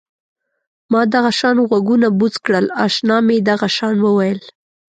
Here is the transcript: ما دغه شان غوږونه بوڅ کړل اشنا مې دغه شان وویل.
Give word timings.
ما 0.91 1.01
دغه 1.13 1.31
شان 1.39 1.57
غوږونه 1.67 2.07
بوڅ 2.19 2.33
کړل 2.45 2.65
اشنا 2.85 3.17
مې 3.25 3.37
دغه 3.49 3.67
شان 3.77 3.95
وویل. 4.01 4.39